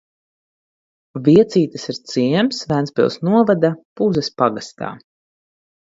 Viecītes 1.27 1.85
ir 1.93 1.99
ciems 2.13 2.63
Ventspils 2.73 3.21
novada 3.29 3.71
Puzes 4.01 4.35
pagastā. 4.43 4.95